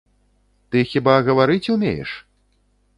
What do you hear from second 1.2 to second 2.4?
гаварыць умееш?